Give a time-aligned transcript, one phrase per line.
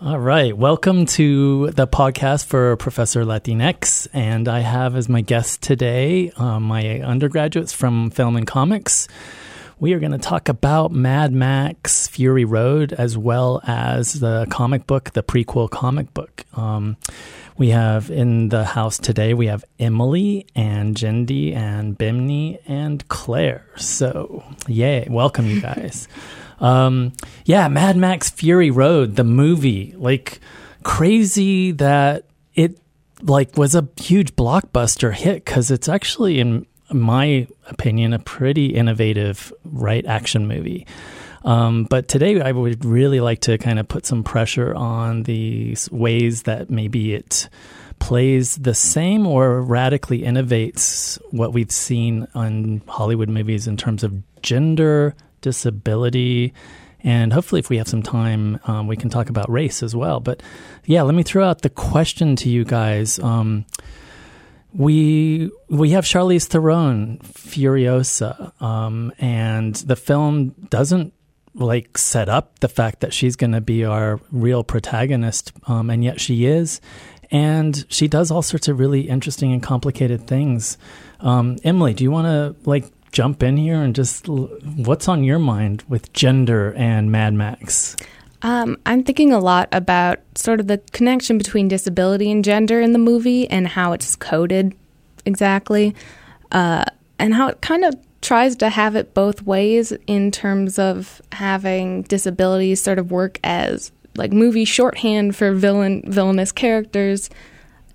[0.00, 0.56] All right.
[0.56, 4.06] Welcome to the podcast for Professor Latinx.
[4.12, 9.08] And I have as my guest today uh, my undergraduates from Film and Comics.
[9.80, 14.86] We are going to talk about Mad Max Fury Road as well as the comic
[14.86, 16.44] book, the prequel comic book.
[16.54, 16.96] Um,
[17.56, 23.66] we have in the house today, we have Emily and Jendi and Bimni and Claire.
[23.74, 25.08] So, yay.
[25.10, 26.06] Welcome, you guys.
[26.60, 27.12] Um,
[27.44, 30.40] yeah, Mad Max Fury Road, the movie, like
[30.82, 32.78] crazy that it
[33.22, 39.52] like was a huge blockbuster hit because it's actually, in my opinion, a pretty innovative
[39.64, 40.86] right action movie.
[41.44, 45.76] Um, but today, I would really like to kind of put some pressure on the
[45.90, 47.48] ways that maybe it
[48.00, 54.22] plays the same or radically innovates what we've seen on Hollywood movies in terms of
[54.42, 56.52] gender disability.
[57.04, 60.18] And hopefully, if we have some time, um, we can talk about race as well.
[60.20, 60.42] But
[60.84, 63.18] yeah, let me throw out the question to you guys.
[63.20, 63.66] Um,
[64.72, 71.14] we we have Charlize Theron, Furiosa, um, and the film doesn't
[71.54, 76.04] like set up the fact that she's going to be our real protagonist, um, and
[76.04, 76.80] yet she is,
[77.30, 80.76] and she does all sorts of really interesting and complicated things.
[81.20, 85.38] Um, Emily, do you want to like jump in here and just what's on your
[85.38, 87.96] mind with gender and Mad Max?
[88.42, 92.92] Um, I'm thinking a lot about sort of the connection between disability and gender in
[92.92, 94.74] the movie and how it's coded
[95.26, 95.94] exactly,
[96.52, 96.84] uh,
[97.18, 102.02] and how it kind of tries to have it both ways in terms of having
[102.02, 107.30] disabilities sort of work as like movie shorthand for villain villainous characters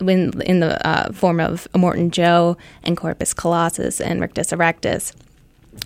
[0.09, 5.13] in, in the uh, form of Immortan Joe and Corpus Colossus and Rictus Erectus,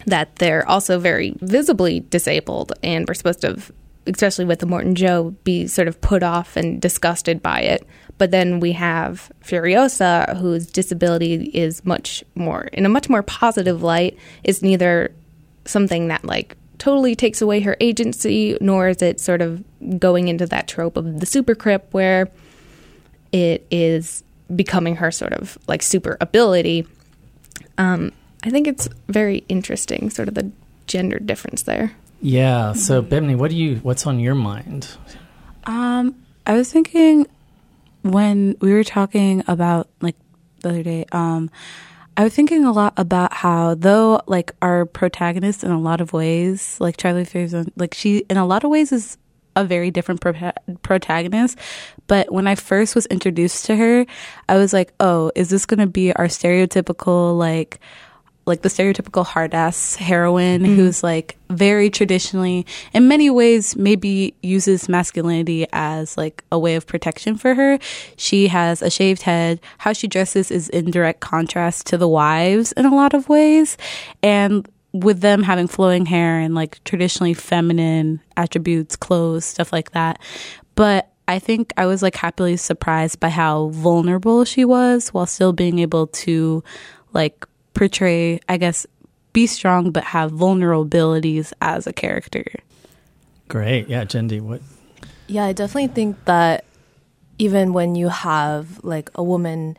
[0.05, 3.61] that they're also very visibly disabled and we're supposed to,
[4.05, 7.85] especially with Immortan Joe, be sort of put off and disgusted by it.
[8.17, 13.83] But then we have Furiosa, whose disability is much more, in a much more positive
[13.83, 15.13] light, is neither
[15.65, 19.63] something that like totally takes away her agency, nor is it sort of
[19.99, 22.30] going into that trope of the super crip where
[23.32, 24.23] it is
[24.55, 26.88] becoming her sort of like super ability.
[27.77, 28.11] Um,
[28.43, 30.52] I think it's very interesting, sort of the
[30.86, 31.93] gender difference there.
[32.21, 32.73] Yeah.
[32.73, 33.77] So, Bimni, what do you?
[33.77, 34.89] What's on your mind?
[35.66, 37.27] Um, I was thinking
[38.02, 40.16] when we were talking about like
[40.61, 41.05] the other day.
[41.11, 41.49] Um,
[42.16, 46.14] I was thinking a lot about how, though, like our protagonist in a lot of
[46.14, 49.17] ways, like Charlie Theron, like she in a lot of ways is
[49.57, 50.53] a very different pro-
[50.83, 51.57] protagonist.
[52.05, 54.05] But when I first was introduced to her,
[54.47, 57.79] I was like, oh, is this going to be our stereotypical, like,
[58.45, 60.75] like the stereotypical hard ass heroine mm-hmm.
[60.75, 66.87] who's like very traditionally, in many ways, maybe uses masculinity as like a way of
[66.87, 67.77] protection for her.
[68.15, 69.59] She has a shaved head.
[69.79, 73.75] How she dresses is in direct contrast to the wives in a lot of ways.
[74.23, 74.65] And
[75.03, 80.19] with them having flowing hair and like traditionally feminine attributes, clothes, stuff like that.
[80.75, 85.53] But I think I was like happily surprised by how vulnerable she was while still
[85.53, 86.63] being able to
[87.13, 88.86] like portray, I guess,
[89.33, 92.45] be strong but have vulnerabilities as a character.
[93.49, 93.87] Great.
[93.87, 94.61] Yeah, Jendi, what?
[95.27, 96.65] Yeah, I definitely think that
[97.37, 99.77] even when you have like a woman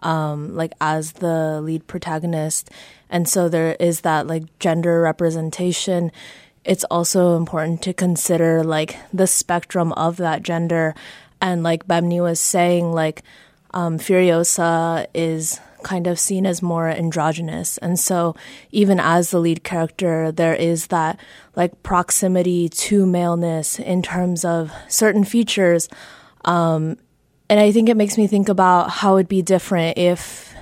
[0.00, 2.70] um, like as the lead protagonist,
[3.10, 6.12] and so there is that like gender representation.
[6.64, 10.94] It's also important to consider like the spectrum of that gender,
[11.40, 13.22] and like Bimni was saying, like
[13.72, 17.78] um, Furiosa is kind of seen as more androgynous.
[17.78, 18.34] And so
[18.70, 21.18] even as the lead character, there is that
[21.56, 25.88] like proximity to maleness in terms of certain features.
[26.44, 26.98] Um,
[27.48, 30.54] and I think it makes me think about how it'd be different if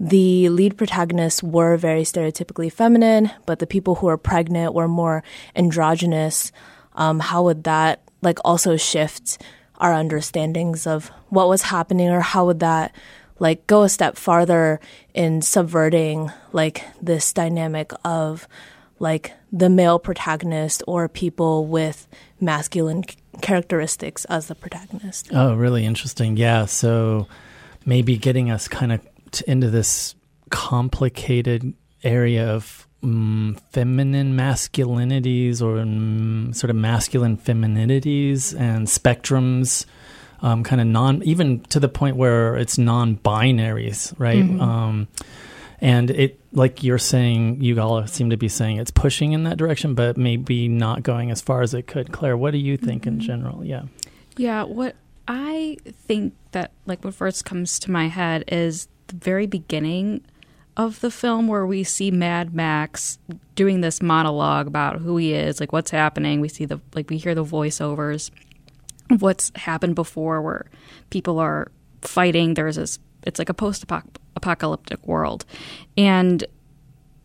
[0.00, 5.24] the lead protagonists were very stereotypically feminine, but the people who are pregnant were more
[5.56, 6.52] androgynous.
[6.94, 9.42] Um, how would that like also shift
[9.76, 12.94] our understandings of what was happening, or how would that
[13.38, 14.80] like go a step farther
[15.14, 18.48] in subverting like this dynamic of
[18.98, 22.08] like the male protagonist or people with
[22.40, 23.04] masculine
[23.40, 25.28] characteristics as the protagonist.
[25.32, 26.36] Oh, really interesting.
[26.36, 26.66] Yeah.
[26.66, 27.26] So
[27.84, 29.00] maybe getting us kind of
[29.46, 30.14] into this
[30.50, 39.86] complicated area of um, feminine masculinities or um, sort of masculine femininities and spectrums.
[40.40, 44.44] Um, kind of non, even to the point where it's non-binaries, right?
[44.44, 44.60] Mm-hmm.
[45.80, 49.58] And it like you're saying you all seem to be saying it's pushing in that
[49.58, 53.02] direction but maybe not going as far as it could claire what do you think
[53.02, 53.14] mm-hmm.
[53.14, 53.82] in general yeah
[54.38, 54.94] Yeah, what
[55.26, 55.76] I
[56.06, 60.22] think that like what first comes to my head is the very beginning
[60.76, 63.18] of the film where we see Mad Max
[63.56, 66.40] doing this monologue about who he is, like what's happening.
[66.40, 68.30] We see the like we hear the voiceovers
[69.10, 70.66] of what's happened before where
[71.10, 71.70] people are
[72.00, 72.54] fighting.
[72.54, 73.82] There's this it's like a post
[74.38, 75.44] apocalyptic world.
[75.96, 76.44] And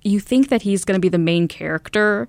[0.03, 2.27] you think that he's going to be the main character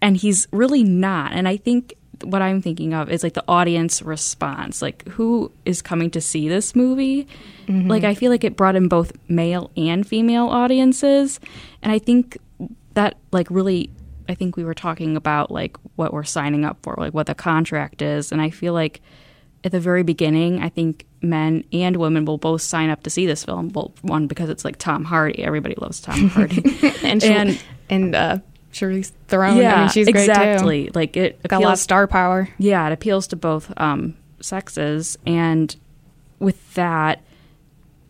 [0.00, 1.32] and he's really not.
[1.32, 4.82] And I think what I'm thinking of is like the audience response.
[4.82, 7.26] Like who is coming to see this movie?
[7.66, 7.88] Mm-hmm.
[7.88, 11.40] Like I feel like it brought in both male and female audiences.
[11.82, 12.38] And I think
[12.94, 13.90] that like really
[14.28, 17.34] I think we were talking about like what we're signing up for, like what the
[17.34, 18.30] contract is.
[18.30, 19.00] And I feel like
[19.64, 23.26] at the very beginning, I think men and women will both sign up to see
[23.26, 23.70] this film.
[23.70, 25.42] Well, one because it's like Tom Hardy.
[25.42, 26.62] Everybody loves Tom Hardy,
[27.02, 28.38] and and, and uh,
[28.72, 29.56] Charlize Theron.
[29.56, 30.82] Yeah, I mean, she's exactly.
[30.84, 30.98] Great too.
[30.98, 32.48] Like it got appeals, a lot of star power.
[32.58, 35.74] Yeah, it appeals to both um, sexes, and
[36.38, 37.22] with that,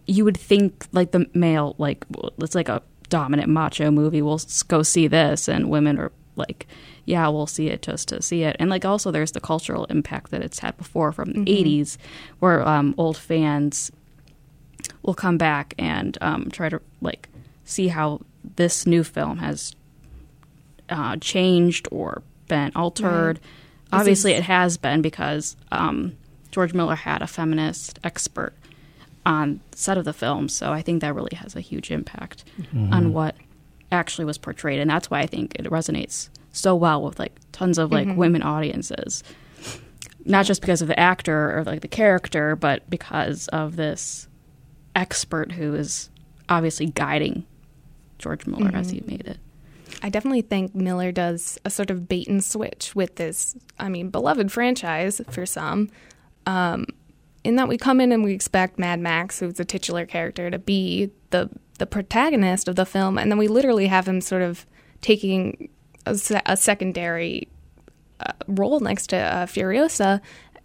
[0.07, 2.05] you would think like the male, like
[2.39, 4.23] it's like a dominant macho movie.
[4.23, 6.67] We'll go see this, and women are like
[7.05, 8.57] yeah, we'll see it just to see it.
[8.59, 11.83] And like also there's the cultural impact that it's had before from the mm-hmm.
[11.83, 11.97] 80s
[12.39, 13.91] where um, old fans
[15.03, 17.29] will come back and um, try to like
[17.65, 18.21] see how
[18.57, 19.75] this new film has
[20.89, 23.41] uh, changed or been altered.
[23.93, 24.01] Right.
[24.01, 26.17] Obviously, it has been because um,
[26.51, 28.53] George Miller had a feminist expert
[29.27, 32.93] on set of the film, so I think that really has a huge impact mm-hmm.
[32.93, 33.35] on what
[33.93, 37.79] actually was portrayed, and that's why I think it resonates so well with like tons
[37.79, 38.17] of like mm-hmm.
[38.17, 39.23] women audiences
[40.25, 44.29] not just because of the actor or like the character but because of this
[44.95, 46.11] expert who is
[46.49, 47.45] obviously guiding
[48.19, 48.77] george miller mm-hmm.
[48.77, 49.39] as he made it
[50.03, 54.11] I definitely think Miller does a sort of bait and switch with this, I mean,
[54.11, 55.91] beloved franchise for some.
[56.47, 56.87] Um,
[57.45, 60.59] in that we come in and we expect Mad Max, who's a titular character, to
[60.59, 64.67] be the the protagonist of the film, and then we literally have him sort of
[65.01, 65.71] taking
[66.11, 67.49] a, se- a secondary
[68.21, 70.21] uh, role next to uh, Furiosa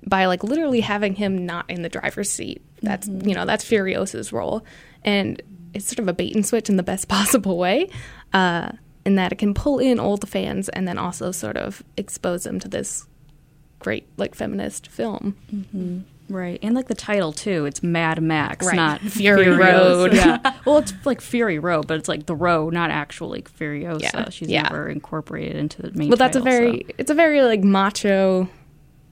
[0.07, 2.61] by like literally having him not in the driver's seat.
[2.81, 3.27] That's mm-hmm.
[3.27, 4.65] you know that's Furiosa's role,
[5.03, 5.41] and
[5.73, 7.89] it's sort of a bait and switch in the best possible way,
[8.33, 8.71] uh,
[9.05, 12.59] in that it can pull in old fans and then also sort of expose them
[12.59, 13.07] to this
[13.79, 15.35] great like feminist film.
[15.53, 15.99] Mm-hmm.
[16.27, 17.65] Right, and like the title too.
[17.65, 18.75] It's Mad Max, right.
[18.75, 20.13] not Fury Road.
[20.13, 24.01] yeah, well, it's like Fury Road, but it's like the road, not actually Furiosa.
[24.01, 24.29] Yeah.
[24.29, 24.63] She's yeah.
[24.63, 26.09] never incorporated into the main.
[26.09, 26.93] But that's a very, so.
[26.97, 28.49] it's a very like macho.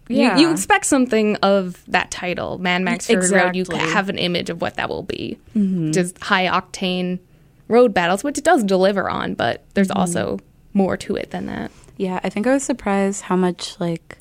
[0.10, 3.64] Yeah, you, you, expect something of that title, Mad Max Fury exactly.
[3.64, 3.72] Road.
[3.72, 5.92] You have an image of what that will be, mm-hmm.
[5.92, 7.20] just high octane
[7.70, 10.00] road battles, which it does deliver on, but there's mm-hmm.
[10.00, 10.40] also
[10.74, 11.72] more to it than that.
[11.98, 14.18] Yeah, I think I was surprised how much like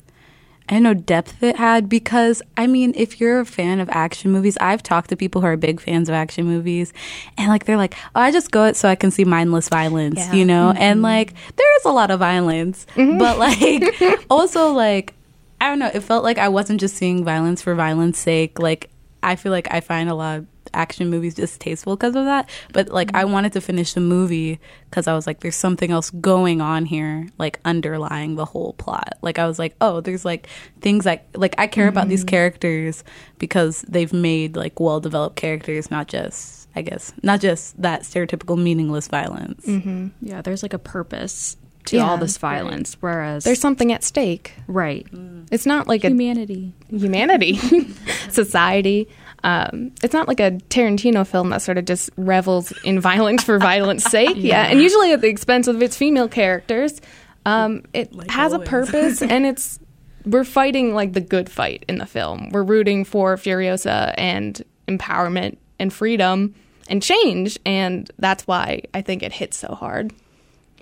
[0.69, 4.57] I know depth it had because I mean, if you're a fan of action movies,
[4.61, 6.93] I've talked to people who are big fans of action movies,
[7.37, 10.19] and like they're like, oh, I just go it so I can see mindless violence,
[10.19, 10.33] yeah.
[10.33, 10.81] you know, mm-hmm.
[10.81, 13.17] and like there is a lot of violence, mm-hmm.
[13.17, 13.83] but like
[14.29, 15.13] also like
[15.59, 18.59] I don't know, it felt like I wasn't just seeing violence for violence sake.
[18.59, 18.89] Like
[19.21, 22.49] I feel like I find a lot of action movies distasteful because of that.
[22.71, 23.17] But like, mm-hmm.
[23.17, 24.59] I wanted to finish the movie
[24.89, 29.17] because I was like, there's something else going on here, like underlying the whole plot.
[29.21, 30.47] Like, I was like, oh, there's like
[30.81, 31.89] things like like I care mm-hmm.
[31.89, 32.29] about these mm-hmm.
[32.29, 33.03] characters
[33.39, 38.61] because they've made like well developed characters, not just I guess not just that stereotypical
[38.61, 39.65] meaningless violence.
[39.65, 40.07] Mm-hmm.
[40.21, 43.11] Yeah, there's like a purpose to yeah, all this violence, right.
[43.11, 44.53] whereas there's something at stake.
[44.67, 45.05] Right.
[45.11, 45.47] Mm.
[45.51, 47.55] It's not like humanity, a, humanity,
[48.29, 49.09] society.
[49.43, 53.59] Um, it's not like a Tarantino film that sort of just revels in violence for
[53.59, 54.35] violence sake.
[54.37, 54.63] yeah.
[54.63, 54.71] yeah.
[54.71, 57.01] and usually at the expense of its female characters.
[57.45, 58.67] Um, it like has always.
[58.67, 59.79] a purpose, and it's
[60.25, 62.49] we're fighting like the good fight in the film.
[62.49, 66.55] We're rooting for Furiosa and empowerment and freedom
[66.87, 70.13] and change, and that's why I think it hits so hard.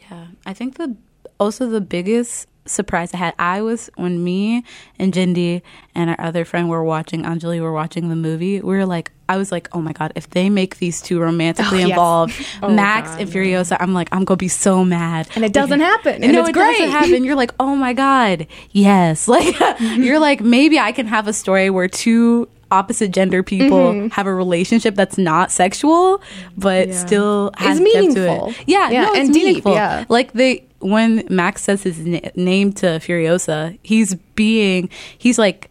[0.10, 0.96] Yeah, I think the
[1.40, 3.34] also the biggest surprise I had.
[3.40, 4.64] I was when me
[5.00, 5.62] and Jindy
[5.96, 8.62] and our other friend were watching Anjali were watching the movie.
[8.62, 11.84] We were like, I was like, oh my god, if they make these two romantically
[11.84, 12.58] oh, involved, yes.
[12.64, 13.78] oh, Max god, and Furiosa, yeah.
[13.80, 15.28] I'm like, I'm gonna be so mad.
[15.36, 16.16] And it doesn't happen.
[16.16, 16.78] And, and no, it great.
[16.78, 17.24] doesn't happen.
[17.24, 19.28] You're like, oh my god, yes.
[19.32, 24.08] Like you're like, maybe I can have a story where two opposite gender people mm-hmm.
[24.08, 26.22] have a relationship that's not sexual,
[26.58, 27.06] but yeah.
[27.06, 28.54] still has it's meaningful.
[28.68, 29.72] Yeah, yeah, no, and meaningful.
[29.72, 30.06] Deep, yeah.
[30.10, 35.70] Like they when Max says his na- name to Furiosa, he's being he's like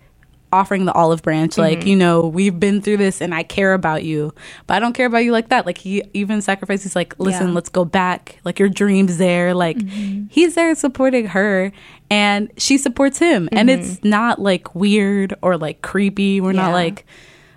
[0.53, 1.89] offering the olive branch like mm-hmm.
[1.91, 4.35] you know we've been through this and i care about you
[4.67, 5.67] but i don't care about you like that.
[5.67, 7.55] Like he even sacrifices like listen Yeah.
[7.55, 8.39] let's go back.
[8.45, 9.55] Like your dreams there.
[9.55, 10.25] Like mm-hmm.
[10.31, 11.73] he's there supporting her
[12.11, 13.49] and she supports him.
[13.53, 13.81] And mm-hmm.
[13.81, 16.41] it's not like weird or like creepy.
[16.41, 17.05] We're not like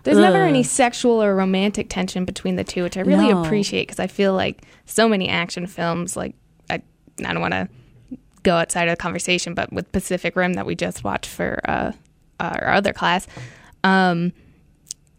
[0.03, 3.43] There's never any sexual or romantic tension between the two, which I really No.
[3.43, 6.35] appreciate because I feel like so many action films, like
[7.19, 7.69] I, don't want to
[8.43, 11.91] go outside of the conversation, but with Pacific Rim that we just watched for uh,
[12.39, 13.27] our other class,
[13.83, 14.33] um,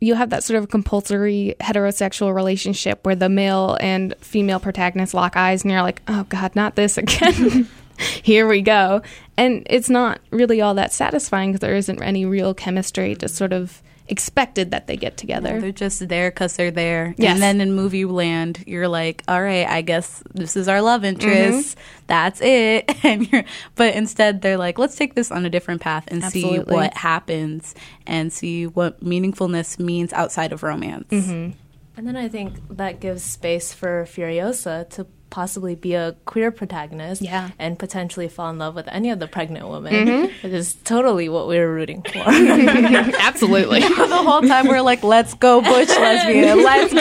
[0.01, 5.37] you have that sort of compulsory heterosexual relationship where the male and female protagonists lock
[5.37, 7.69] eyes, and you're like, oh god, not this again.
[8.23, 9.03] Here we go,
[9.37, 13.15] and it's not really all that satisfying because there isn't any real chemistry.
[13.15, 15.61] to sort of expected that they get together.
[15.61, 17.15] They're just there because they're there.
[17.17, 17.35] Yes.
[17.35, 21.05] And then in movie land, you're like, all right, I guess this is our love
[21.05, 21.77] interest.
[22.07, 22.91] That's it.
[23.05, 23.45] And you're,
[23.75, 27.75] but instead, they're like, let's take this on a different path and see what happens
[28.07, 31.09] and see what meaningfulness means outside of romance.
[31.11, 31.59] Mm-hmm.
[31.97, 37.21] And then I think that gives space for Furiosa to possibly be a queer protagonist
[37.21, 37.51] Yeah.
[37.59, 40.47] and potentially fall in love with any of the pregnant women, mm-hmm.
[40.47, 42.19] which is totally what we were rooting for.
[42.29, 43.81] Absolutely.
[43.81, 47.01] the whole time we're like, let's go butch lesbian, let's go.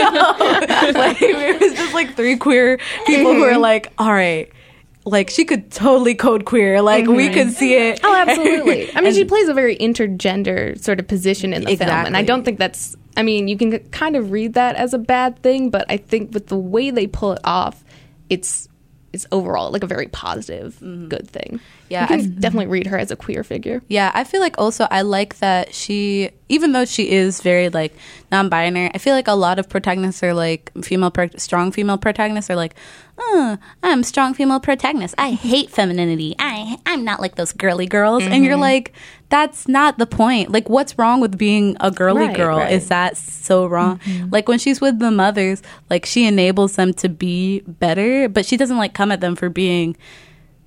[1.00, 3.62] like it was just like three queer people who are mm-hmm.
[3.62, 4.52] like, all right,
[5.06, 6.82] like she could totally code queer.
[6.82, 7.34] Like we mm-hmm.
[7.36, 8.00] could see it.
[8.04, 8.96] Oh, absolutely.
[8.96, 12.24] I mean, she plays a very intergender sort of position in the film, and I
[12.24, 12.96] don't think that's.
[13.16, 16.34] I mean, you can kind of read that as a bad thing, but I think
[16.34, 17.83] with the way they pull it off,
[18.34, 18.68] it's
[19.14, 21.08] it's overall like a very positive, mm-hmm.
[21.08, 21.60] good thing.
[21.90, 23.82] Yeah, I- definitely read her as a queer figure.
[23.88, 27.94] Yeah, I feel like also I like that she, even though she is very like
[28.32, 32.50] non-binary, I feel like a lot of protagonists are like female, pro- strong female protagonists
[32.50, 32.76] are like,
[33.18, 35.14] oh, I'm strong female protagonist.
[35.18, 36.36] I hate femininity.
[36.40, 38.24] I I'm not like those girly girls.
[38.24, 38.62] And you're mm-hmm.
[38.62, 38.94] like,
[39.30, 40.52] that's not the point.
[40.52, 42.58] Like, what's wrong with being a girly Right, girl?
[42.58, 42.72] right.
[42.72, 44.00] Is that so wrong?
[44.00, 44.30] Mm-hmm.
[44.30, 48.58] Like when she's with the mothers, like she enables them to be better, but she
[48.58, 49.96] doesn't like come at them for being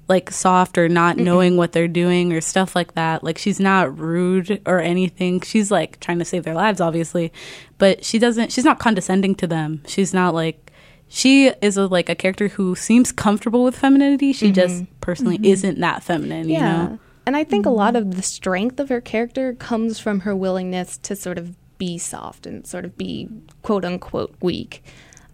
[0.09, 3.25] like soft or not knowing what they're doing or stuff like that.
[3.25, 5.41] Like she's not rude or anything.
[5.41, 7.33] She's like trying to save their lives, obviously,
[7.79, 8.53] but she doesn't.
[8.53, 9.83] She's not condescending to them.
[9.87, 10.63] She's not like.
[11.09, 14.33] She is a, like a character who seems comfortable with femininity.
[14.33, 14.55] She mm-hmm.
[14.55, 15.45] just personally mm-hmm.
[15.45, 16.49] isn't that feminine.
[16.49, 16.99] You know.
[17.27, 18.09] And I think a lot mm-hmm.
[18.09, 22.47] of the strength of her character comes from her willingness to sort of be soft
[22.47, 23.29] and sort of be
[23.63, 24.83] quote unquote weak.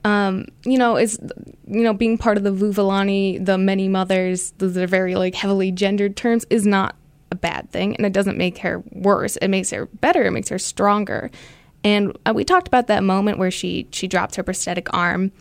[0.04, 1.18] Um, you know, is
[1.66, 5.70] you know, being part of the Vuvalini, the many mothers, those are very like heavily
[5.70, 6.96] gendered terms, is not
[7.30, 9.36] a bad thing, and it doesn't make her worse.
[9.36, 10.24] It makes her better.
[10.24, 11.30] It makes her stronger.
[11.84, 15.32] And uh, we talked about that moment where she she dropped her prosthetic arm,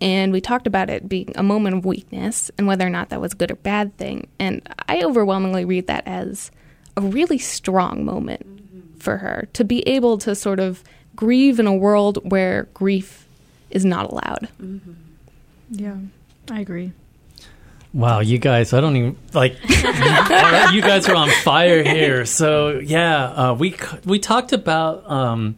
[0.00, 3.20] and we talked about it being a moment of weakness and whether or not that
[3.20, 4.28] was a good or bad thing.
[4.38, 6.50] And I overwhelmingly read that as
[6.96, 10.82] a really strong moment for her to be able to sort of
[11.16, 13.23] grieve in a world where grief
[13.74, 14.48] is not allowed.
[15.70, 15.96] Yeah,
[16.50, 16.92] I agree.
[17.92, 19.56] Wow, you guys, I don't even like.
[19.68, 22.24] you guys are on fire here.
[22.24, 25.56] So yeah, uh, we we talked about um,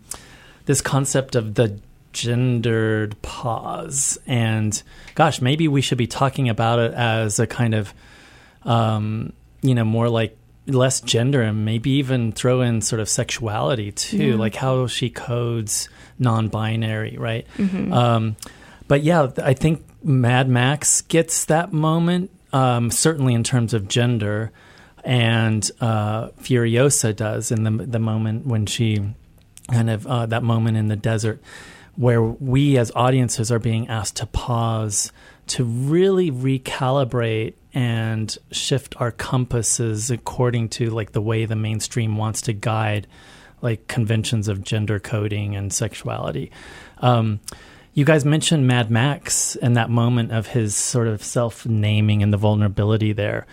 [0.67, 1.79] this concept of the
[2.13, 4.83] gendered pause, and
[5.15, 7.95] gosh, maybe we should be talking about it as a kind of,
[8.65, 9.33] um,
[9.63, 14.37] you know, more like less gender, and maybe even throw in sort of sexuality too,
[14.37, 17.47] like how she codes non-binary, right?
[17.93, 18.37] Um,
[18.89, 24.53] but yeah, I think Mad Max gets that moment, um, certainly in terms of gender,
[25.05, 29.01] and uh, Furiosa does in the the moment when she
[29.71, 31.41] kind of uh, that moment in the desert
[31.97, 35.11] where we as audiences are being asked to pause
[35.47, 42.43] to really recalibrate and shift our compasses according to like the way the mainstream wants
[42.43, 43.07] to guide
[43.63, 46.51] like conventions of gender coding and sexuality
[46.99, 47.41] um,
[47.97, 52.31] you guys mentioned Mad Max and that moment of his sort of self naming and
[52.31, 53.47] the vulnerability there.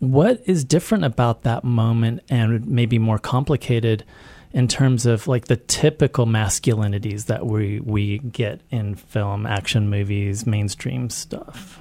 [0.00, 4.04] What is different about that moment and maybe more complicated
[4.52, 10.44] in terms of like the typical masculinities that we we get in film, action movies,
[10.44, 11.80] mainstream stuff?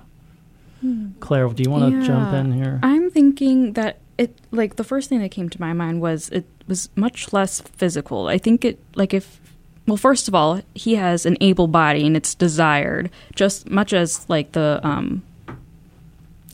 [1.19, 2.79] Claire, do you want to jump in here?
[2.83, 6.45] I'm thinking that it like the first thing that came to my mind was it
[6.67, 8.27] was much less physical.
[8.27, 9.39] I think it like if
[9.87, 14.27] well first of all, he has an able body and it's desired just much as
[14.29, 15.23] like the um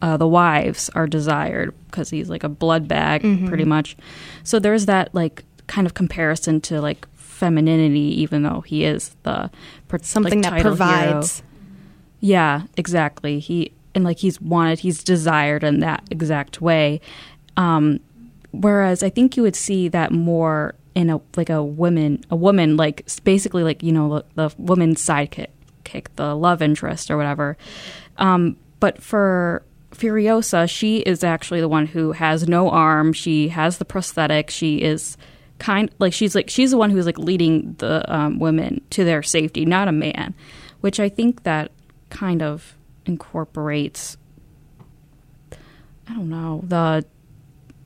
[0.01, 3.97] uh, the wives are desired because he's like a blood bag pretty much.
[4.43, 9.49] So there's that like kind of comparison to like femininity even though he is the
[10.01, 10.75] Something like, that title hero.
[10.75, 11.43] provides.
[12.21, 13.39] Yeah, exactly.
[13.39, 17.01] He and like he's wanted, he's desired in that exact way.
[17.57, 17.99] Um,
[18.51, 22.77] whereas I think you would see that more in a like a woman, a woman
[22.77, 25.47] like basically like you know the, the woman's sidekick,
[25.83, 27.57] kick, the love interest or whatever.
[28.17, 33.13] Um, but for Furiosa, she is actually the one who has no arm.
[33.13, 34.49] She has the prosthetic.
[34.49, 35.17] She is
[35.57, 39.23] kind like she's like she's the one who's like leading the um, women to their
[39.23, 40.33] safety, not a man,
[40.81, 41.71] which I think that
[42.09, 42.75] kind of
[43.05, 44.17] incorporates.
[45.51, 47.05] I don't know the.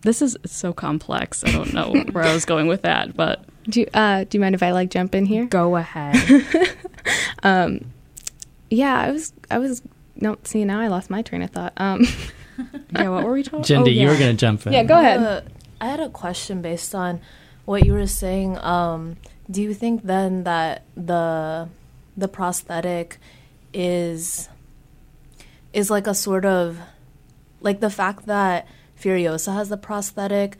[0.03, 1.43] This is so complex.
[1.43, 4.41] I don't know where I was going with that, but Do you, uh, do you
[4.41, 5.45] mind if I like jump in here?
[5.45, 6.75] go ahead.
[8.69, 9.81] Yeah, I was I was
[10.15, 10.37] no.
[10.43, 11.73] See now I lost my train of thought.
[11.77, 12.07] Um,
[12.91, 13.63] yeah, what were we talking?
[13.63, 14.73] Jindy, oh, you were going to jump in.
[14.73, 15.19] yeah, go ahead.
[15.21, 15.41] Uh,
[15.79, 17.21] I had a question based on
[17.65, 18.57] what you were saying.
[18.59, 19.17] Um,
[19.49, 21.69] do you think then that the
[22.17, 23.19] the prosthetic
[23.73, 24.49] is
[25.71, 26.79] is like a sort of
[27.61, 28.67] like the fact that
[29.03, 30.57] Furiosa has the prosthetic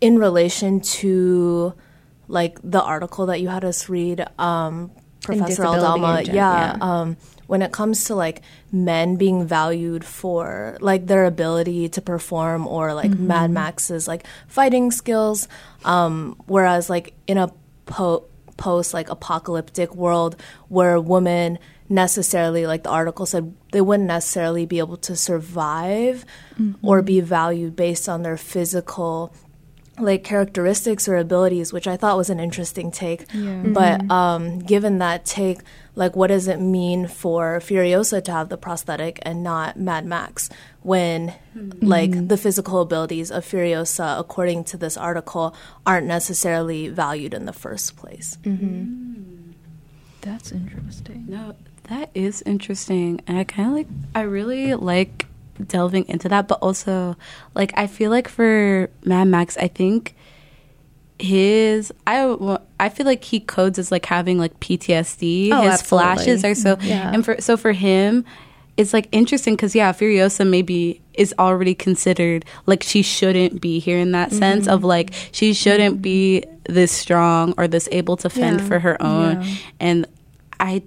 [0.00, 1.72] in relation to
[2.28, 4.90] like the article that you had us read, um,
[5.22, 6.24] Professor Aldama.
[6.24, 6.78] gen- yeah, yeah.
[6.80, 7.16] um,
[7.46, 8.42] when it comes to like
[8.72, 13.26] men being valued for like their ability to perform or like Mm-hmm.
[13.28, 15.46] Mad Max's like fighting skills,
[15.84, 17.52] um, whereas like in a
[17.86, 18.24] po-
[18.56, 20.36] post like apocalyptic world
[20.68, 26.24] where women necessarily like the article said they wouldn't necessarily be able to survive
[26.82, 29.34] or be valued based on their physical
[29.98, 33.28] like characteristics or abilities, which I thought was an interesting take.
[33.28, 34.10] But mm-hmm.
[34.10, 35.60] um, given that take,
[35.94, 40.50] like, what does it mean for Furiosa to have the prosthetic and not Mad Max
[40.82, 41.70] when, hmm.
[41.80, 42.26] like, mm-hmm.
[42.26, 45.54] the physical abilities of Furiosa, according to this article,
[45.86, 48.36] aren't necessarily valued in the first place?
[48.42, 48.82] Mm-hmm.
[48.82, 49.50] Hmm.
[50.22, 51.26] That's interesting.
[51.28, 53.20] No, that is interesting.
[53.26, 55.26] And I kind of like, I really like
[55.66, 57.16] delving into that, but also,
[57.54, 60.14] like, I feel like for Mad Max, I think
[61.18, 65.50] his, I, I feel like he codes as like having like PTSD.
[65.52, 66.14] Oh, his absolutely.
[66.14, 67.10] flashes are so, Yeah.
[67.12, 68.24] and for, so for him,
[68.76, 73.98] it's like interesting because yeah, Furiosa maybe is already considered like she shouldn't be here
[73.98, 74.88] in that sense of mm-hmm.
[74.88, 78.66] like she shouldn't be this strong or this able to fend Yeah.
[78.66, 79.46] for her own,
[79.78, 80.06] and
[80.58, 80.82] I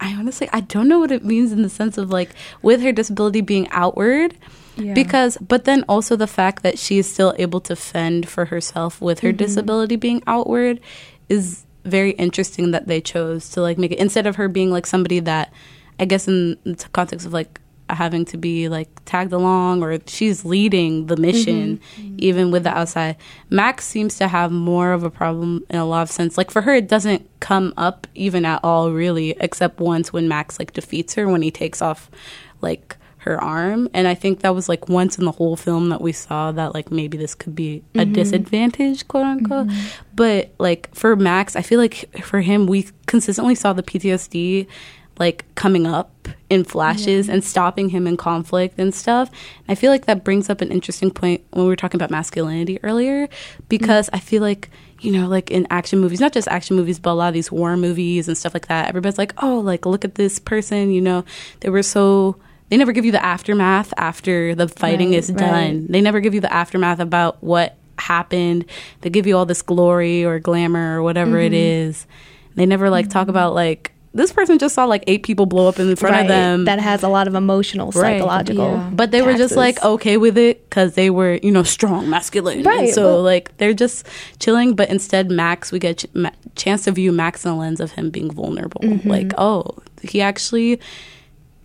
[0.00, 2.30] I honestly I don't know what it means in the sense of like
[2.62, 4.36] with her disability being outward
[4.76, 4.94] Yeah.
[4.94, 9.00] because but then also the fact that she is still able to fend for herself
[9.00, 9.38] with her mm-hmm.
[9.38, 10.80] disability being outward
[11.28, 14.86] is very interesting that they chose to like make it instead of her being like
[14.86, 15.52] somebody that
[15.98, 20.44] I guess in the context of like having to be like tagged along or she's
[20.44, 22.02] leading the mission mm-hmm.
[22.02, 22.16] Mm-hmm.
[22.18, 23.16] even with the outside.
[23.50, 26.36] Max seems to have more of a problem in a lot of sense.
[26.36, 30.58] Like for her it doesn't come up even at all really except once when max
[30.58, 32.10] like defeats her when he takes off
[32.60, 33.88] like her arm.
[33.94, 36.74] And i think that was like once in the whole film that we saw that
[36.74, 38.12] like maybe this could be a mm-hmm.
[38.12, 39.68] disadvantage quote unquote
[40.14, 44.66] but like for max i feel like for him we consistently saw the ptsd
[45.18, 49.30] like coming up in flashes and stopping him in conflict and stuff.
[49.68, 52.78] I feel like that brings up an interesting point when we were talking about masculinity
[52.82, 53.28] earlier
[53.68, 54.16] because mm.
[54.16, 57.12] I feel like you know like in action movies not just action movies but a
[57.12, 60.16] lot of these war movies and stuff like that everybody's like oh like look at
[60.16, 61.24] this person you know?
[61.60, 62.36] They were so
[62.68, 65.86] they never give you the aftermath after the fighting Right, is done.
[65.88, 68.66] They never give you the aftermath about what happened.
[69.00, 71.88] They give you all this glory or glamour or whatever it mm-hmm.
[71.88, 72.06] is.
[72.56, 73.30] They never like talk mm-hmm.
[73.30, 76.20] about like this person just saw like eight people blow up in front Right.
[76.22, 78.18] of them That has a lot of emotional, Right.
[78.18, 78.72] psychological.
[78.72, 78.90] Yeah.
[78.92, 82.62] but they were just like okay with it because they were you know strong masculine
[82.62, 84.06] Right, and so well- like they're just
[84.38, 87.80] chilling but instead max we get ch- ma- chance to view max in the lens
[87.80, 89.08] of him being vulnerable Mm-hmm.
[89.08, 89.64] like oh
[90.02, 90.78] he actually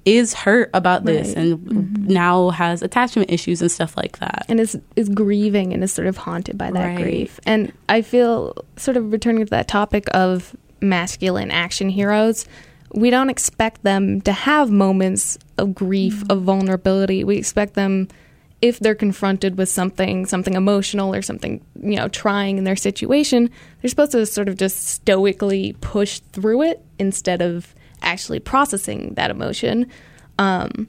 [0.06, 1.38] is hurt about this Right.
[1.38, 5.94] and now has attachment issues and stuff like that and is is grieving and is
[5.94, 6.98] sort of haunted by that Right.
[6.98, 7.39] grief.
[7.46, 12.46] And I feel sort of returning to that topic of masculine action heroes,
[12.93, 17.24] we don't expect them to have moments of grief, of vulnerability.
[17.24, 18.08] We expect them
[18.62, 23.50] if they're confronted with something something emotional or something, you know, trying in their situation,
[23.82, 29.32] they're supposed to sort of just stoically push through it instead of actually processing that
[29.32, 29.89] emotion.
[30.38, 30.88] Um,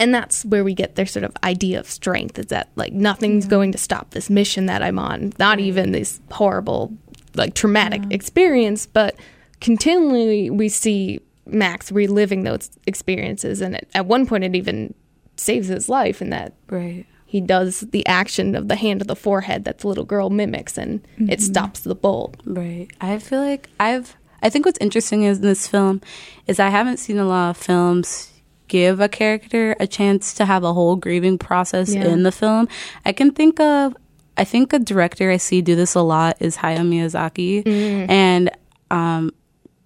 [0.00, 3.46] and that's where we get their sort of idea of strength is that like nothing's
[3.46, 6.92] going to stop this mission that i'm on not even this horrible
[7.34, 9.16] like traumatic experience but
[9.60, 14.94] continually we see max reliving those experiences and it, at one point it even
[15.36, 19.14] saves his life in that right he does the action of the hand to the
[19.16, 21.40] forehead that the little girl mimics and it mm-hmm.
[21.40, 22.88] stops the bolt Right.
[23.00, 26.00] I feel like I've I think what's interesting is in this film
[26.46, 28.32] is I haven't seen a lot of films
[28.68, 32.06] give a character a chance to have a whole grieving process Yeah.
[32.06, 32.68] in the film.
[33.04, 33.96] I can think of,
[34.38, 37.66] I think a director I see do this a lot is Hayao Miyazaki,
[38.08, 38.50] and
[38.90, 39.30] um,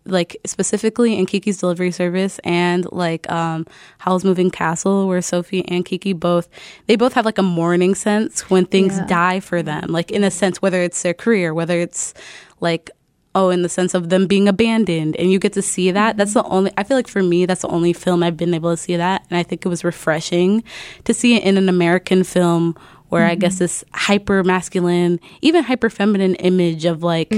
[0.05, 3.67] like specifically in Kiki's Delivery Service and like um,
[3.99, 6.49] Howl's Moving Castle, where Sophie and Kiki both
[6.87, 9.07] they both have like a mourning sense when things Yeah.
[9.07, 12.15] die for them, like in a sense whether it's their career, whether it's
[12.61, 12.91] like
[13.35, 16.17] oh in the sense of them being abandoned and you get to see that.
[16.19, 18.71] That's the only i feel like for me that's the only film i've been able
[18.73, 20.63] to see that and i think it was refreshing
[21.05, 22.77] to see it in an american film
[23.13, 27.29] where i guess this hyper masculine even hyper feminine image of like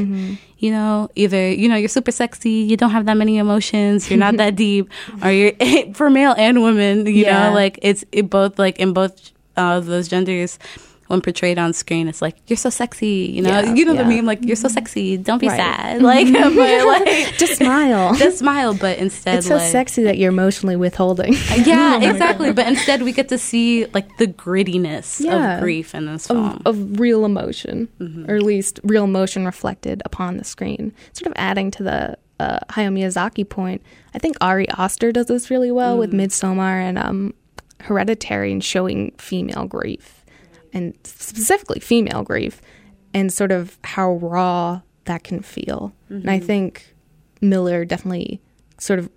[0.62, 4.18] you know either you know you're super sexy you don't have that many emotions you're
[4.26, 4.88] not that deep
[5.22, 5.52] or you're
[5.98, 7.48] for male and women you Yeah.
[7.48, 10.58] know like it's it both like in both uh, those genders
[11.09, 13.51] when portrayed on screen, it's like you're so sexy, you know.
[13.51, 14.09] Yeah, you know the yeah.
[14.17, 15.17] meme, like you're so sexy.
[15.17, 15.57] Don't be Right.
[15.57, 18.14] sad, like, but like Just smile.
[18.14, 18.75] just smile.
[18.75, 21.35] But instead, it's so like, sexy that you're emotionally withholding.
[21.64, 22.53] Yeah, exactly.
[22.53, 25.57] But instead, we get to see like the grittiness Yeah.
[25.57, 26.61] of grief in this film.
[26.64, 28.31] of, of real emotion, Mm-hmm.
[28.31, 30.93] or at least real emotion reflected upon the screen.
[31.12, 33.81] Sort of adding to the uh, Hayao Miyazaki point,
[34.14, 35.99] I think Ari Aster does this really well Mm.
[36.01, 37.35] with Midsommar and um,
[37.81, 40.23] Hereditary and showing female grief,
[40.74, 42.60] and specifically female grief,
[43.14, 45.94] and sort of how raw that can feel.
[46.10, 46.28] And Mm-hmm.
[46.30, 46.94] I think
[47.40, 48.40] Miller definitely
[48.78, 49.08] sort of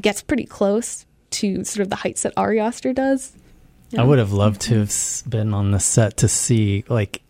[0.00, 3.32] gets pretty close to sort of the heights that Ari Aster does.
[3.96, 7.22] I would have loved to have been on the set to see like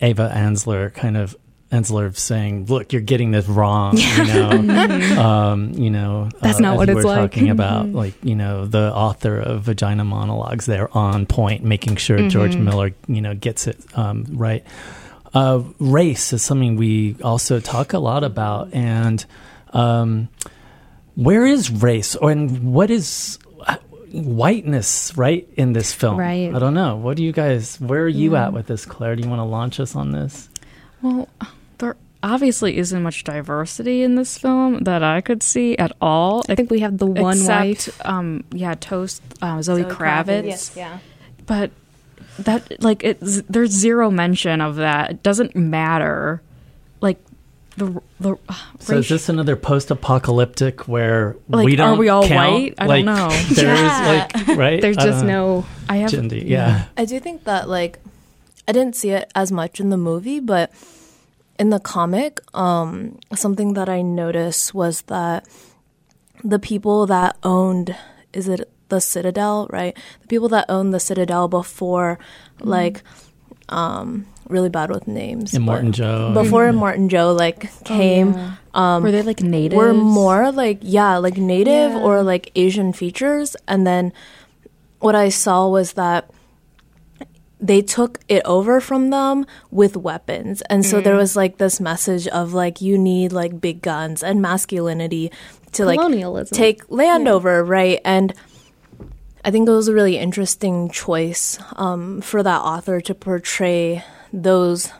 [0.00, 1.36] Eve Ensler kind of
[1.72, 4.50] Ensler saying, "Look, you're getting this wrong." You know,
[5.22, 7.32] um, you know, That's not what it's were like.
[7.32, 10.66] talking about, like you know, the author of Vagina Monologues.
[10.66, 14.64] They're on point, making sure George Miller, you know, gets it um, right.
[15.34, 19.24] Uh, race is something we also talk a lot about, and
[19.72, 20.28] um,
[21.14, 23.78] where is race, or and what is uh,
[24.12, 26.18] whiteness, right, in this film?
[26.18, 26.54] Right.
[26.54, 26.96] I don't know.
[26.96, 27.80] What do you guys?
[27.80, 29.16] Where are you at with this, Claire?
[29.16, 30.50] Do you want to launch us on this?
[31.00, 31.28] Well,
[32.22, 36.42] obviously isn't much diversity in this film that I could see at all.
[36.48, 38.06] I think we have the one except, wife.
[38.06, 40.44] um, yeah, Toast, uh, Zoe, Zoe Kravitz.
[40.44, 40.76] Kravitz.
[40.76, 40.98] yeah.
[41.46, 41.70] But
[42.38, 45.10] that, like, it, there's zero mention of that.
[45.10, 46.40] It doesn't matter.
[47.00, 47.18] Like,
[47.76, 52.08] the the uh, So is this another post-apocalyptic where Like, we are don't are we
[52.10, 52.52] all count?
[52.52, 52.74] white?
[52.78, 53.28] I like, don't know.
[53.54, 54.28] There is Yeah.
[54.46, 54.80] like right.
[54.80, 55.66] There's just don't no.
[55.88, 56.36] I have gender.
[56.36, 56.84] Yeah.
[56.96, 57.98] I do think that like
[58.68, 60.70] I didn't see it as much in the movie, but
[61.58, 65.46] in the comic, um, something that I noticed was that
[66.44, 67.94] the people that owned
[68.32, 69.96] is it the Citadel, right?
[70.22, 72.18] The people that owned the Citadel before,
[72.60, 73.02] like,
[73.68, 75.54] um, really bad with names.
[75.54, 76.32] And Morton but Joe.
[76.34, 78.34] Before martin Joe like came,
[78.74, 79.76] um, Were they like native?
[79.76, 82.00] were more like yeah like native Yeah.
[82.02, 84.12] or like asian features and then
[84.98, 86.28] what i saw was that
[87.62, 90.62] they took it over from them with weapons.
[90.62, 94.42] And so there was like this message of like you need like big guns and
[94.42, 95.30] masculinity
[95.72, 95.98] to like
[96.50, 98.00] take land over right?
[98.04, 98.34] And
[99.44, 104.90] i think it was a really interesting choice um, for that author to portray those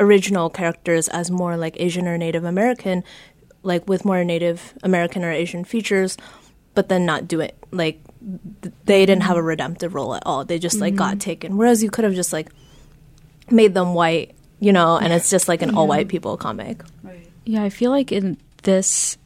[0.00, 3.04] original characters as more like asian or native american
[3.62, 6.16] like with more native american or asian features
[6.74, 7.56] but then not do it.
[7.70, 8.00] Like
[8.84, 10.44] they didn't have a redemptive role at all.
[10.44, 11.18] They just like got mm-hmm.
[11.18, 11.56] taken.
[11.56, 12.50] Whereas you could have just like
[13.50, 16.82] made them white you know and it's just like an all white people comic.
[17.02, 17.28] Right.
[17.44, 19.18] Yeah, I feel like in this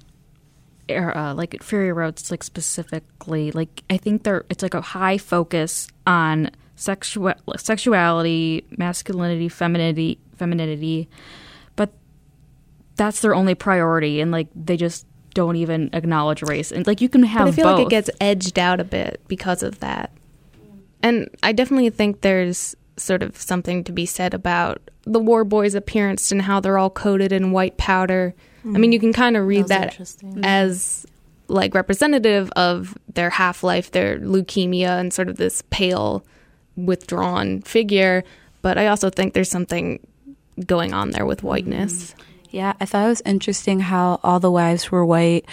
[0.88, 5.18] era, like at Fury Road, like specifically, like I think there it's like a high
[5.18, 11.08] focus on sexual sexuality, masculinity, femininity, femininity,
[11.76, 11.90] but
[12.96, 15.06] that's their only priority, and like they just
[15.38, 17.78] don't even acknowledge race, and like you can have But I feel both.
[17.78, 20.10] like it gets edged out a bit because of that.
[21.00, 25.76] And I definitely think there's sort of something to be said about the War Boys'
[25.76, 28.34] appearance and how they're all coated in white powder.
[28.64, 31.06] I mean, you can kind of read was that as
[31.46, 36.24] like representative of their half life, their leukemia, and sort of this pale,
[36.76, 38.24] withdrawn figure.
[38.60, 40.04] But I also think there's something
[40.66, 42.16] going on there with whiteness.
[42.50, 45.44] Yeah, I thought it was interesting how all the wives were white,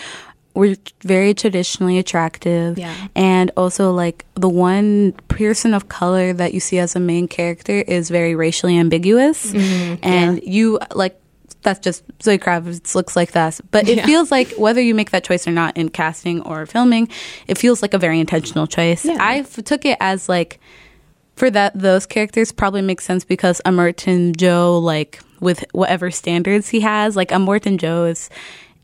[0.53, 2.77] were very traditionally attractive.
[2.77, 2.93] Yeah.
[3.15, 7.73] And also, like, the one person of color that you see as a main character
[7.73, 9.51] is very racially ambiguous.
[9.51, 9.95] Mm-hmm.
[10.03, 11.19] And you, like,
[11.61, 13.59] that's just Zoe Kravitz looks like that.
[13.71, 14.05] But it Yeah.
[14.05, 17.09] feels like whether you make that choice or not in casting or filming,
[17.47, 19.03] it feels like a very intentional choice.
[19.03, 19.17] Yeah.
[19.19, 20.59] I took it as like
[21.35, 26.81] for that those characters probably make sense because Immortan Joe like with whatever standards he
[26.81, 28.29] has like Immortan Joe is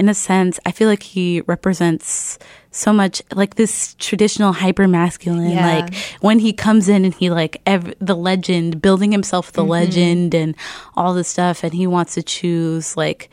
[0.02, 2.40] in a sense, I feel like he represents
[2.72, 5.52] so much like this traditional hyper masculine.
[5.52, 5.76] Yeah.
[5.76, 9.70] Like when he comes in and he like ev- the legend, building himself the mm-hmm.
[9.70, 10.56] legend and
[10.98, 13.30] all this stuff, and he wants to choose like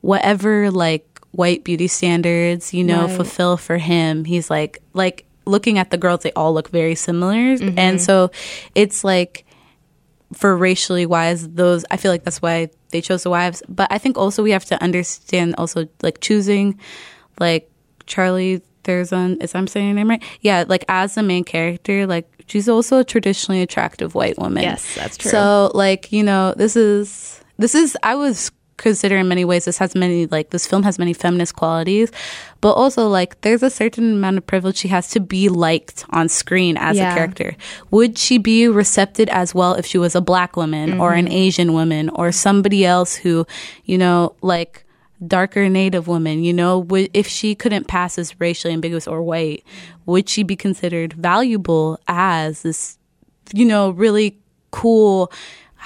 [0.00, 3.16] whatever like white beauty standards you know Right.
[3.16, 4.24] fulfill for him.
[4.24, 7.78] He's like like looking at the girls, they all look very similar, mm-hmm.
[7.78, 8.30] and so
[8.74, 9.45] it's like
[10.32, 13.62] for racially wise those i feel like that's why they chose the wives.
[13.68, 16.78] But i think also we have to understand also like choosing
[17.38, 17.70] like
[18.06, 20.22] charlie Therzon, is i'm saying her name right?
[20.40, 24.62] Yeah like as the main character like she's also a traditionally attractive white woman.
[24.62, 25.30] Yes, that's true.
[25.30, 29.78] so like you know this is this is i was consider in many ways this
[29.78, 32.10] has many like this film has many feminist qualities
[32.60, 36.28] but also like there's a certain amount of privilege she has to be liked on
[36.28, 37.12] screen as Yeah.
[37.12, 37.56] a character.
[37.90, 41.34] Would she be recepted as well if she was a black woman or an mm-hmm.
[41.34, 43.46] asian woman or somebody else who
[43.84, 44.84] you know like
[45.26, 46.78] darker native woman you know?
[46.78, 49.64] Would, if she couldn't pass as racially ambiguous or white
[50.04, 52.98] would she be considered valuable as this
[53.54, 54.38] you know really
[54.70, 55.32] cool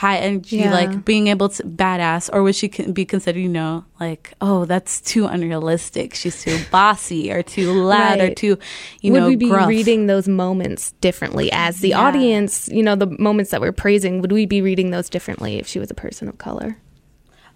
[0.00, 0.72] high energy Yeah.
[0.72, 5.00] like being able to badass or would she be considered you know like oh that's
[5.12, 8.56] too unrealistic she's too bossy or too loud or too
[9.02, 9.68] you would know we be gruff.
[9.68, 12.00] reading those moments differently as the Yeah.
[12.00, 12.68] audience?
[12.72, 15.78] You know, the moments that we're praising, would we be reading those differently if she
[15.78, 16.78] was a person of color?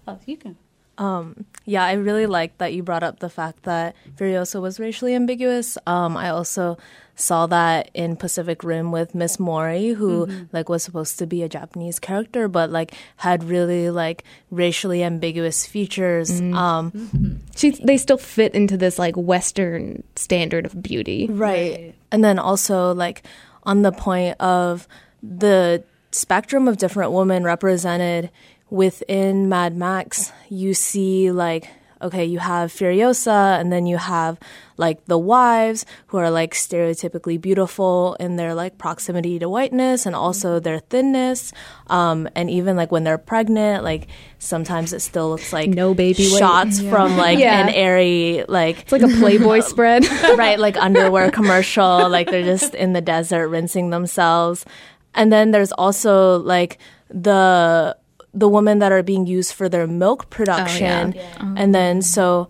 [0.07, 0.55] oh, you can
[0.97, 5.13] Um, yeah, I really like that you brought up the fact that Furiosa was racially
[5.15, 5.77] ambiguous.
[5.87, 6.77] Um, I also
[7.15, 10.43] saw that in Pacific Rim with Miss Mori, who mm-hmm.
[10.51, 15.65] like was supposed to be a Japanese character, but like had really like racially ambiguous
[15.65, 16.29] features.
[16.29, 16.53] Mm-hmm.
[16.53, 17.35] Um, mm-hmm.
[17.55, 21.27] She, they still fit into this like Western standard of beauty.
[21.27, 21.95] Right.
[22.11, 23.23] And then also like
[23.63, 24.87] on the point of
[25.23, 28.29] the spectrum of different women represented
[28.69, 31.69] within Mad Max, you see like
[32.05, 34.39] okay, you have Furiosa and then you have
[34.77, 40.15] like the wives who are like stereotypically beautiful in their like proximity to whiteness and
[40.15, 41.53] also their thinness.
[41.87, 44.07] Um, and even like when they're pregnant, like
[44.39, 47.67] sometimes it still looks like No baby shots from like Yeah.
[47.67, 50.05] an airy like It's like a Playboy spread.
[50.37, 54.65] right, like underwear commercial, like they're just in the desert rinsing themselves.
[55.13, 56.77] And then there's also like
[57.09, 57.95] the
[58.35, 61.17] the women that are being used for their milk oh, production.
[61.17, 61.53] Uh-huh.
[61.57, 62.49] And then so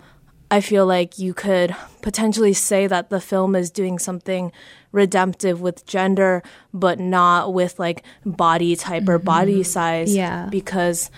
[0.50, 4.52] I feel like you could potentially say that the film is doing something
[4.92, 6.42] redemptive with gender,
[6.74, 9.64] but not with like body type or body mm-hmm.
[9.64, 10.16] size.
[10.16, 10.48] Yeah.
[10.50, 11.12] Because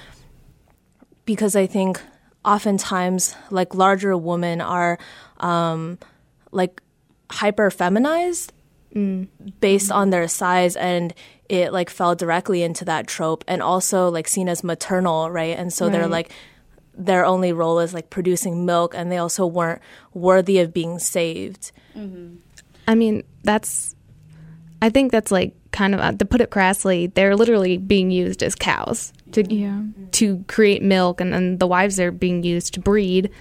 [1.25, 2.01] because I think
[2.43, 4.97] oftentimes like larger women are
[5.39, 5.99] um,
[6.51, 6.81] like
[7.29, 8.53] hyper feminized
[8.95, 9.27] mm.
[9.59, 11.13] based on their size and
[11.49, 15.71] it like fell directly into that trope and also like seen as maternal right and
[15.71, 16.31] so they're like
[16.93, 19.81] their only role is like producing milk and they also weren't
[20.13, 21.71] worthy of being saved
[22.87, 23.95] I mean, that's.
[24.81, 28.43] I think that's like kind of uh, to put it crassly, they're literally being used
[28.43, 29.81] as cows to Yeah.
[30.11, 33.31] to create milk, and then the wives are being used to breed.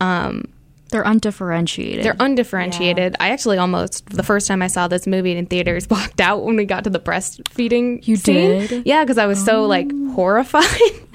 [0.00, 0.44] Um,
[0.90, 2.04] They're undifferentiated.
[2.04, 3.16] they're undifferentiated.
[3.20, 6.56] I actually almost the first time I saw this movie in theaters walked out when
[6.56, 8.06] we got to the breastfeeding.
[8.06, 8.66] You scene.
[8.66, 8.86] did?
[8.86, 10.64] Yeah, because I was so like horrified,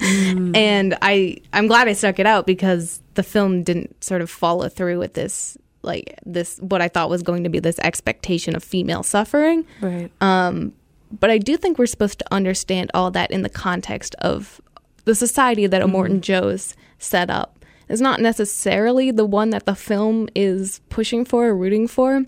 [0.00, 4.68] and I I'm glad I stuck it out because the film didn't sort of follow
[4.68, 8.64] through with this like this what I thought was going to be this expectation of
[8.64, 9.64] female suffering.
[9.80, 10.72] right Um,
[11.20, 14.60] but I do think we're supposed to understand all that in the context of
[15.04, 17.55] the society that Immortan Joe's set up.
[17.88, 22.24] It's not necessarily the one that the film is pushing for or rooting for,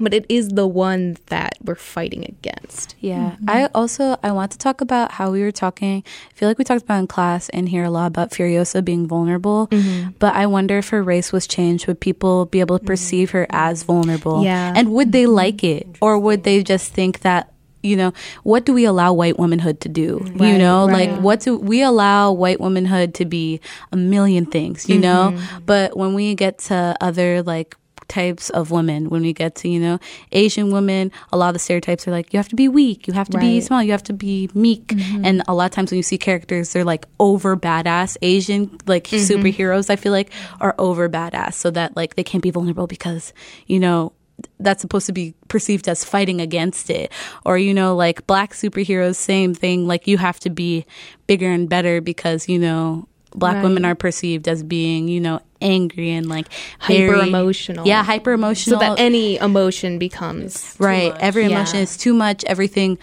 [0.00, 2.94] but it is the one that we're fighting against.
[3.00, 3.32] Yeah.
[3.32, 3.50] Mm-hmm.
[3.50, 6.02] I also I want to talk about how we were talking.
[6.30, 9.06] I feel like we talked about in class and hear a lot about Furiosa being
[9.06, 9.68] vulnerable.
[9.68, 10.10] Mm-hmm.
[10.18, 12.88] But I wonder if her race was changed, would people be able to mm.
[12.88, 14.44] perceive her as vulnerable?
[14.44, 14.72] Yeah.
[14.74, 15.34] And would they mm-hmm.
[15.34, 15.86] like it?
[16.00, 17.52] Or would they just think that
[17.88, 20.24] you know, what do we allow white womanhood to do?
[20.34, 21.10] you know, right.
[21.10, 23.60] like what do we allow white womanhood to be
[23.92, 25.32] a million things, you know?
[25.34, 25.64] Mm-hmm.
[25.64, 27.74] But when we get to other like
[28.08, 29.98] types of women when we get to you know
[30.32, 33.12] asian women a lot of the stereotypes are like you have to be weak you
[33.12, 34.88] have to be small you have to be meek.
[34.88, 35.24] Mm-hmm.
[35.24, 38.16] And a lot of times when you see characters they're like over badass.
[38.22, 39.30] Asian like mm-hmm.
[39.30, 43.34] superheroes i feel like are over badass so that like they can't be vulnerable because
[43.66, 44.12] you know
[44.60, 47.10] that's supposed to be perceived as fighting against it
[47.44, 50.84] or you know like black superheroes same thing like you have to be
[51.26, 53.64] bigger and better because you know black Right.
[53.64, 56.46] women are perceived as being you know angry and like
[56.86, 57.86] very- Hyper emotional.
[57.86, 58.78] yeah hyper emotional.
[58.78, 61.50] So that any emotion becomes right every Yeah.
[61.56, 62.96] emotion is too much everything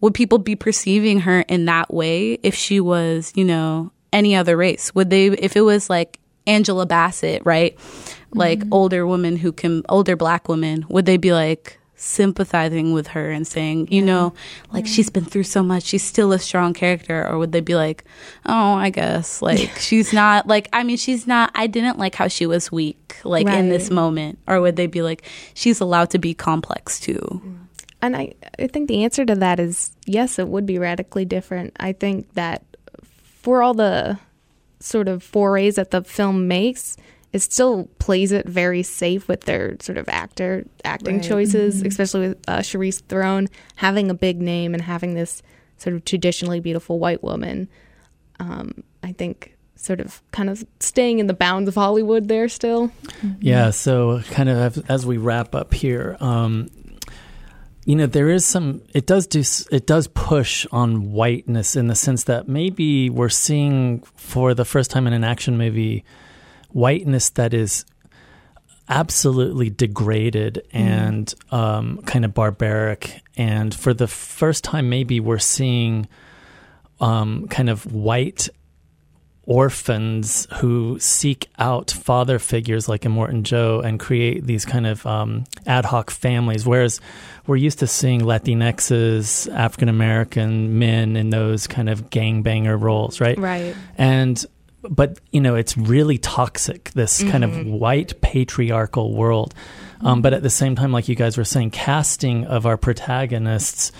[0.00, 4.56] would people be perceiving her in that way if she was you know any other
[4.56, 7.76] race would they if it was like Angela Bassett, right?
[8.32, 8.72] Like mm-hmm.
[8.72, 13.46] older women who can older black women, would they be like sympathizing with her and
[13.46, 14.32] saying, you know,
[14.72, 17.74] like she's been through so much, she's still a strong character, or would they be
[17.74, 18.04] like,
[18.46, 21.50] oh, I guess like she's not like I mean she's not.
[21.54, 25.02] I didn't like how she was weak like in this moment, or would they be
[25.02, 27.20] like she's allowed to be complex too?
[27.20, 27.54] Mm-hmm.
[28.00, 31.76] And I, I think the answer to that is yes, it would be radically different.
[31.80, 32.62] I think that
[33.42, 34.18] for all the
[34.80, 36.96] sort of forays that the film makes,
[37.32, 41.24] it still plays it very safe with their sort of actor acting Right.
[41.28, 45.42] choices, especially with uh, Charlize Theron having a big name and having this
[45.76, 47.68] sort of traditionally beautiful white woman.
[48.40, 52.90] Um, I think sort of kind of staying in the bounds of Hollywood there still.
[53.40, 56.68] Yeah, so kind of as, as we wrap up here, um,
[57.84, 58.82] you know, there is some.
[58.92, 59.42] It does do.
[59.70, 64.90] It does push on whiteness in the sense that maybe we're seeing for the first
[64.90, 66.04] time in an action movie
[66.68, 67.84] whiteness that is
[68.88, 73.20] absolutely degraded and um, kind of barbaric.
[73.36, 76.08] And for the first time, maybe we're seeing
[77.00, 78.48] um, kind of white
[79.48, 85.44] orphans who seek out father figures like Immortan Joe and create these kind of um,
[85.66, 86.66] ad hoc families.
[86.66, 87.00] Whereas
[87.46, 93.38] we're used to seeing Latinxes, African American men in those kind of gangbanger roles, right?
[93.38, 93.74] Right.
[93.96, 94.44] And
[94.82, 99.54] but you know it's really toxic this kind of white patriarchal world.
[100.00, 103.90] Um, but at the same time like you guys were saying casting of our protagonists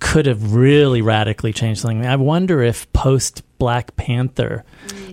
[0.00, 2.04] could have really radically changed something.
[2.04, 4.62] I wonder if post black panther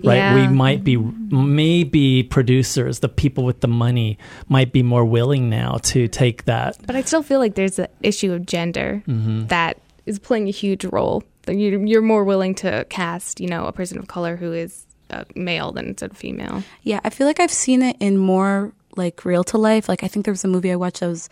[0.02, 5.48] right we might be maybe producers the people with the money might be more willing
[5.48, 6.76] now to take that.
[6.86, 9.46] But I still feel like there's an issue of gender Mm-hmm.
[9.46, 11.22] that is playing a huge role.
[11.48, 15.72] You're more willing to cast, you know, a person of color who is uh, male
[15.72, 16.62] than instead of female.
[16.82, 19.88] Yeah, I feel like I've seen it in more like real to life.
[19.88, 21.28] Like I think there was a movie I watched that was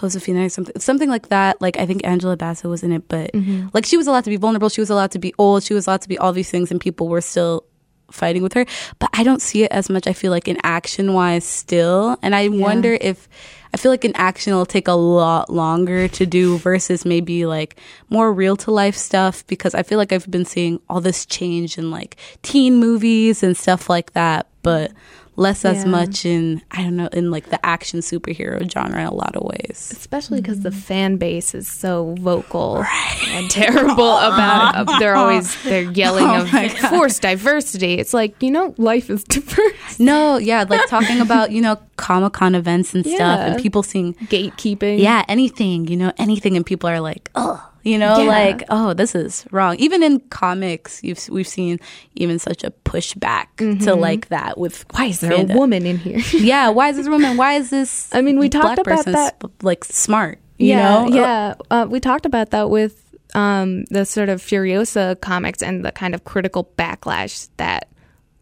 [0.00, 1.60] Josefina or something something like that.
[1.60, 3.30] Like I think Angela Bassett was in it, but
[3.72, 5.86] like she was allowed to be vulnerable, she was allowed to be old, she was
[5.86, 7.64] allowed to be all these things and people were still
[8.10, 8.66] fighting with her.
[8.98, 12.18] But I don't see it as much I feel like in action wise still.
[12.22, 13.28] And I wonder if
[13.74, 17.76] I feel like in action it'll take a lot longer to do versus maybe like
[18.08, 21.76] more real to life stuff because I feel like I've been seeing all this change
[21.76, 24.92] in like teen movies and stuff like that, but
[25.36, 29.14] less as much in I don't know in like the action superhero genre in a
[29.14, 29.90] lot of ways.
[29.94, 32.84] Especially because the fan base is so vocal
[33.28, 34.88] and terrible about.
[34.88, 34.88] it.
[34.98, 37.94] they're always they're yelling Oh of forced diversity.
[37.94, 39.98] It's like you know, life is diverse.
[40.00, 43.46] No, yeah, like talking about, you know, Comic Con events and stuff Yeah.
[43.52, 44.98] and people seeing Gatekeeping.
[45.00, 48.28] yeah, anything, you know, anything, and people are like, oh, you know, Yeah.
[48.28, 49.76] like, oh, this is wrong.
[49.78, 51.78] Even in comics, you've we've seen
[52.16, 53.46] even such a pushback
[53.84, 55.54] to like that with Why is there fandom.
[55.54, 56.20] a woman in here?
[56.32, 57.36] Yeah, why is this woman?
[57.36, 58.12] Why is this?
[58.18, 60.38] I mean, we talked about that- like smart.
[60.58, 61.54] You yeah, know, yeah.
[61.70, 63.02] Uh, we talked about that with
[63.34, 67.88] um, the sort of Furiosa comics and the kind of critical backlash that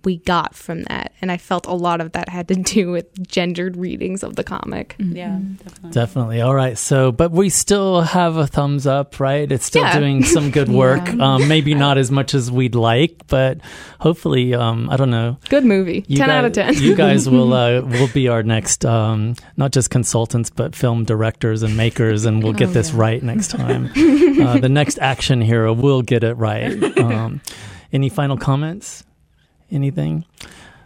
[0.05, 3.27] we got from that, and I felt a lot of that had to do with
[3.27, 4.97] gendered readings of the comic.
[4.99, 5.91] yeah, definitely.
[5.91, 6.41] Definitely.
[6.41, 6.77] All right.
[6.79, 9.51] So, but we still have a thumbs up, right?
[9.51, 9.99] It's still Yeah.
[9.99, 11.09] doing some good work.
[11.15, 13.59] Um, maybe not as much as we'd like, but
[14.01, 15.39] hopefully, um, I don't know.
[15.49, 16.75] Good movie, You ten guys, out of ten.
[16.75, 21.63] you guys will uh, will be our next, um, not just consultants, but film directors
[21.63, 23.87] and makers, and we'll get Oh, this right next time.
[23.97, 26.83] uh, the next action hero will get it right.
[26.99, 27.41] Um,
[27.93, 29.05] any final comments?
[29.71, 30.25] Anything?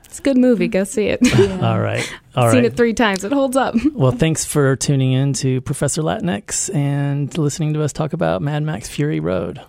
[0.05, 0.69] it's a good movie.
[0.69, 1.21] Go see it.
[1.62, 2.09] All right.
[2.35, 2.64] All Seen right.
[2.73, 3.25] it three times.
[3.25, 3.75] It holds up.
[3.93, 8.62] Well, thanks for tuning in to Professor Latinx and listening to us talk about Mad
[8.62, 9.61] Max Fury Road.